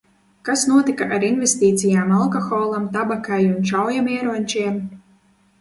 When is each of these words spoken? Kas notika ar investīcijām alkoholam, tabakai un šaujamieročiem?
Kas 0.47 0.61
notika 0.69 1.07
ar 1.17 1.25
investīcijām 1.27 2.15
alkoholam, 2.21 2.89
tabakai 2.97 3.41
un 3.53 3.63
šaujamieročiem? 3.73 4.85